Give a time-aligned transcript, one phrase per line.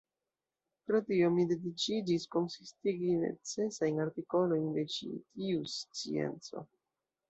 [0.91, 6.71] Pro tio mi decidiĝis konsistigi necesajn artikolojn de ĉi tiu scienco.